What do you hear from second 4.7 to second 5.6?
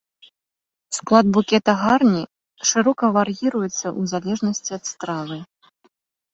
ад стравы.